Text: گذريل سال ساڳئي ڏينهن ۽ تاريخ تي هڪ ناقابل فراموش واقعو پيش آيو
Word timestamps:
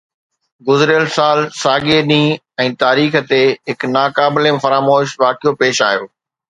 گذريل 0.69 1.05
سال 1.17 1.41
ساڳئي 1.63 1.99
ڏينهن 2.13 2.41
۽ 2.67 2.73
تاريخ 2.85 3.21
تي 3.33 3.43
هڪ 3.73 3.93
ناقابل 3.99 4.53
فراموش 4.67 5.19
واقعو 5.27 5.59
پيش 5.63 5.89
آيو 5.93 6.15